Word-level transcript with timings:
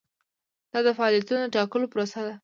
دا 0.71 0.79
د 0.87 0.89
فعالیتونو 0.97 1.41
د 1.45 1.51
ټاکلو 1.55 1.91
پروسه 1.93 2.21
ده. 2.27 2.33